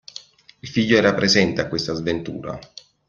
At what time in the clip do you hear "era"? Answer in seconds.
0.97-1.13